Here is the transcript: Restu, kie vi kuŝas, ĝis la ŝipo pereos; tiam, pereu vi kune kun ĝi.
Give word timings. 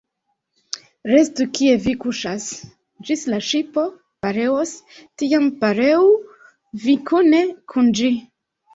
Restu, 1.11 1.45
kie 1.57 1.75
vi 1.83 1.93
kuŝas, 2.05 2.47
ĝis 3.11 3.27
la 3.35 3.41
ŝipo 3.51 3.85
pereos; 4.27 4.75
tiam, 4.99 5.49
pereu 5.63 6.11
vi 6.89 7.01
kune 7.13 7.47
kun 7.73 7.97
ĝi. 8.03 8.15